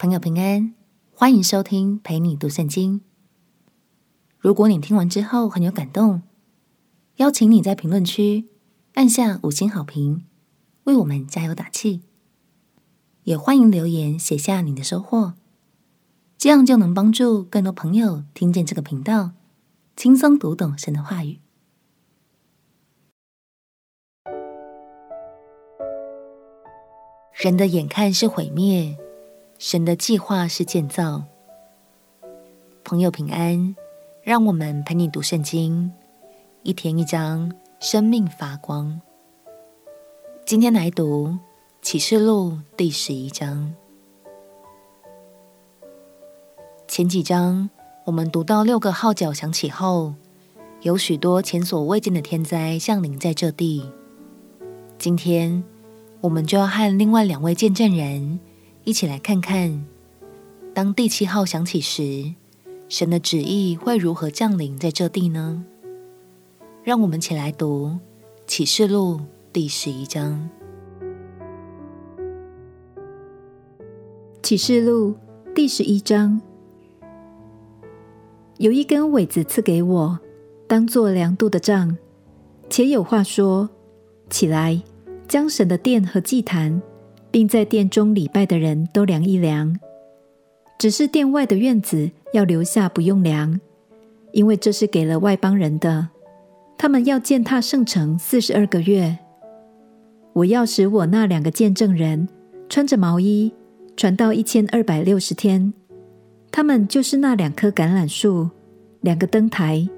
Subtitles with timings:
[0.00, 0.74] 朋友平安，
[1.10, 3.00] 欢迎收听陪你读圣经。
[4.38, 6.22] 如果你听完之后很有感动，
[7.16, 8.46] 邀请你在评论区
[8.94, 10.24] 按下五星好评，
[10.84, 12.02] 为我们加油打气。
[13.24, 15.34] 也欢迎留言写下你的收获，
[16.36, 19.32] 这样就能帮助更多朋友听见这个频道，
[19.96, 21.40] 轻松读懂神的话语。
[27.32, 28.96] 人的眼看是毁灭，
[29.58, 31.24] 神的计划是建造。
[32.84, 33.74] 朋友平安，
[34.22, 35.92] 让我们陪你读圣经，
[36.62, 39.00] 一天一章，生命发光。
[40.46, 41.36] 今天来读
[41.82, 43.74] 启示录第十一章。
[46.86, 47.68] 前几章
[48.04, 50.14] 我们读到六个号角响起后，
[50.82, 53.90] 有许多前所未见的天灾降临在这地。
[54.96, 55.64] 今天。
[56.20, 58.40] 我们就要和另外两位见证人
[58.88, 59.84] 一起来看看，
[60.72, 62.32] 当第七号响起时，
[62.88, 65.62] 神的旨意会如何降临在这地呢？
[66.82, 67.98] 让我们一起来读
[68.46, 69.20] 启示录
[69.52, 70.48] 第十一章。
[74.42, 75.14] 启示录
[75.54, 76.40] 第十一章，
[78.56, 80.18] 有一根苇子赐给我，
[80.66, 81.98] 当做量度的杖，
[82.70, 83.68] 且有话说：
[84.30, 84.82] 起来。
[85.28, 86.80] 将神的殿和祭坛，
[87.30, 89.78] 并在殿中礼拜的人都量一量。
[90.78, 93.60] 只是殿外的院子要留下不用量，
[94.32, 96.08] 因为这是给了外邦人的。
[96.76, 99.18] 他们要践踏圣城四十二个月。
[100.34, 102.28] 我要使我那两个见证人
[102.68, 103.52] 穿着毛衣，
[103.96, 105.74] 传到一千二百六十天。
[106.52, 108.48] 他们就是那两棵橄榄树，
[109.00, 109.88] 两个灯台，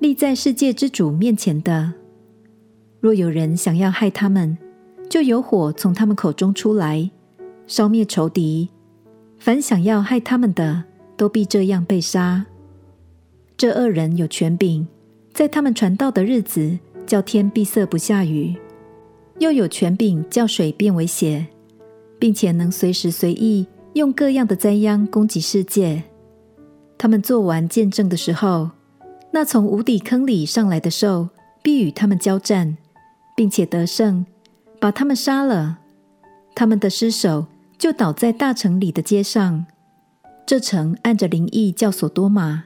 [0.00, 1.94] 立在世界之主面前的。
[3.00, 4.58] 若有人想要害他们，
[5.08, 7.10] 就有火从他们口中出来，
[7.66, 8.68] 烧灭仇敌。
[9.38, 10.84] 凡想要害他们的，
[11.16, 12.46] 都必这样被杀。
[13.56, 14.86] 这二人有权柄，
[15.32, 18.54] 在他们传道的日子，叫天闭塞不下雨；
[19.38, 21.46] 又有权柄叫水变为血，
[22.18, 26.02] 并且能随时随意用各样的灾殃攻击世界。
[26.98, 28.70] 他们做完见证的时候，
[29.30, 31.28] 那从无底坑里上来的兽
[31.62, 32.76] 必与他们交战，
[33.36, 34.26] 并且得胜。
[34.78, 35.78] 把他们杀了，
[36.54, 37.46] 他们的尸首
[37.78, 39.66] 就倒在大城里的街上。
[40.46, 42.64] 这城按着灵意叫所多玛，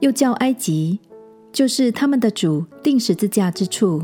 [0.00, 0.98] 又叫埃及，
[1.52, 4.02] 就是他们的主钉十字架之处。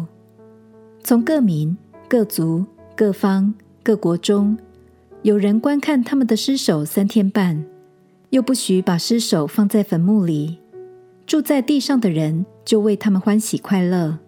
[1.02, 1.76] 从各民、
[2.08, 2.64] 各族、
[2.94, 3.52] 各方、
[3.82, 4.56] 各国中，
[5.22, 7.64] 有人观看他们的尸首三天半，
[8.30, 10.58] 又不许把尸首放在坟墓里。
[11.26, 14.18] 住在地上的人就为他们欢喜快乐，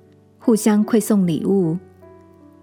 [0.41, 1.79] 互相馈送礼物。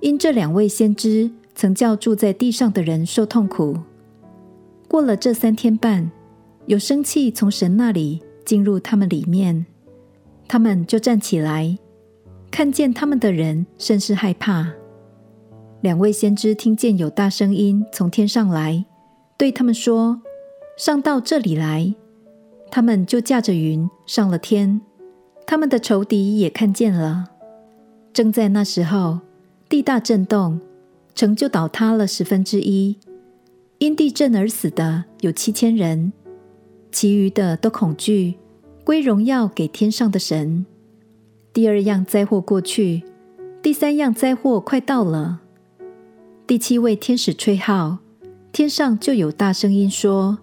[0.05, 3.75] 因这两位先知曾叫住在地上的人受痛苦，
[4.87, 6.11] 过了这三天半，
[6.67, 9.65] 有生气从神那里进入他们里面，
[10.47, 11.75] 他们就站起来，
[12.51, 14.67] 看见他们的人甚是害怕。
[15.81, 18.85] 两位先知听见有大声音从天上来，
[19.39, 20.21] 对他们说
[20.77, 21.95] ：“上到这里来。”
[22.69, 24.79] 他们就驾着云上了天，
[25.47, 27.31] 他们的仇敌也看见了。
[28.13, 29.21] 正在那时候。
[29.75, 30.61] 地大震动，
[31.15, 32.95] 城就倒塌了十分之一。
[33.79, 36.13] 因地震而死的有七千人，
[36.93, 38.35] 其余的都恐惧，
[38.85, 40.65] 归荣耀给天上的神。
[41.51, 43.03] 第二样灾祸过去，
[43.61, 45.41] 第三样灾祸快到了。
[46.47, 47.97] 第七位天使吹号，
[48.53, 50.37] 天上就有大声音说：“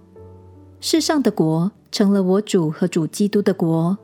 [0.79, 3.97] 世上的国成了我主和主基督的国，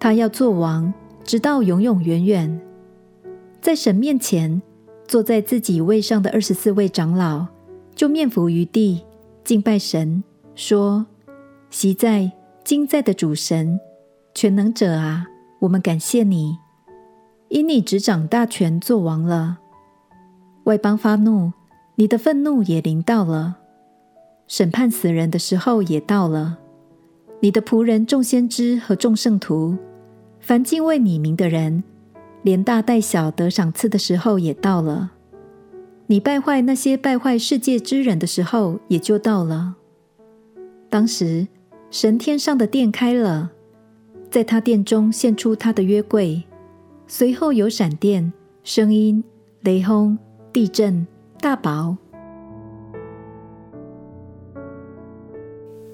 [0.00, 0.92] 他要做王，
[1.22, 2.60] 直到永永远远。”
[3.62, 4.60] 在神面前，
[5.06, 7.46] 坐在自己位上的二十四位长老
[7.94, 9.04] 就面伏于地，
[9.44, 10.24] 敬拜神，
[10.56, 11.06] 说
[11.70, 12.32] ：“昔在、
[12.64, 13.78] 今在的主神，
[14.34, 15.28] 全能者啊，
[15.60, 16.58] 我们感谢你，
[17.50, 19.60] 因你执掌大权，作王了。
[20.64, 21.52] 外邦发怒，
[21.94, 23.54] 你的愤怒也临到了；
[24.48, 26.58] 审判死人的时候也到了。
[27.38, 29.76] 你的仆人众先知和众圣徒，
[30.40, 31.84] 凡敬畏你名的人。”
[32.42, 35.12] 连大带小得赏赐的时候也到了，
[36.06, 39.76] 你败坏那些败坏世界之人的时候也就到了。
[40.90, 41.46] 当时，
[41.90, 43.52] 神天上的殿开了，
[44.30, 46.42] 在他殿中现出他的约柜，
[47.06, 48.32] 随后有闪电、
[48.64, 49.22] 声音、
[49.60, 50.18] 雷轰、
[50.52, 51.06] 地震、
[51.40, 51.96] 大雹。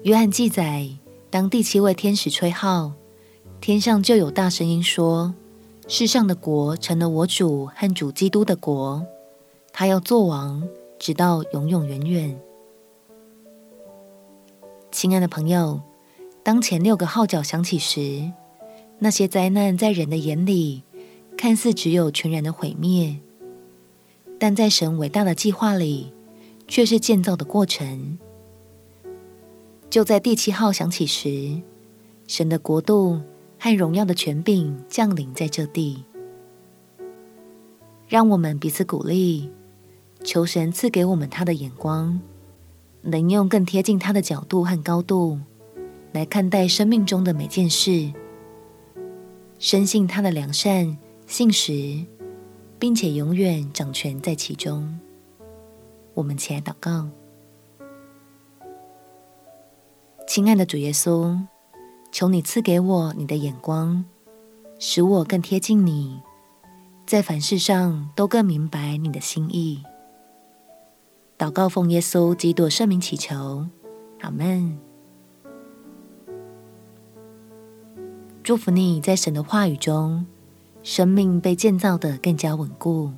[0.03, 0.89] 约翰记载，
[1.29, 2.93] 当第七位天使吹号，
[3.61, 5.35] 天上就有大声音说。
[5.91, 9.03] 世上的国成了我主和主基督的国，
[9.73, 10.69] 他要做王，
[10.99, 12.39] 直到永永远远。
[14.91, 15.81] 亲爱的朋友，
[16.43, 18.31] 当前六个号角响起时，
[18.99, 20.83] 那些灾难在人的眼里
[21.35, 23.17] 看似只有全然的毁灭，
[24.37, 26.13] 但在神伟大的计划里，
[26.67, 28.19] 却是建造的过程。
[29.89, 31.61] 就在第七号响起时，
[32.27, 33.21] 神的国度
[33.59, 36.03] 和荣耀的权柄降临在这地。
[38.07, 39.51] 让我们彼此鼓励，
[40.23, 42.19] 求神赐给我们他的眼光，
[43.01, 45.39] 能用更贴近他的角度和高度
[46.11, 48.11] 来看待生命中的每件事，
[49.59, 50.97] 深信他的良善、
[51.27, 52.03] 信实，
[52.79, 54.99] 并且永远掌权在其中。
[56.15, 57.07] 我们起来祷告。
[60.27, 61.39] 亲爱的主耶稣，
[62.11, 64.03] 求你赐给我你的眼光，
[64.79, 66.21] 使我更贴近你，
[67.05, 69.83] 在凡事上都更明白你的心意。
[71.37, 73.67] 祷告奉耶稣基督圣名祈求，
[74.21, 74.77] 阿门。
[78.43, 80.25] 祝福你在神的话语中，
[80.81, 83.11] 生命被建造得更加稳固。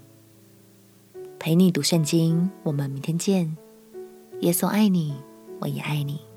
[1.39, 3.55] 陪你读圣经，我们明天见。
[4.41, 5.15] 耶稣爱你，
[5.59, 6.30] 我也爱你。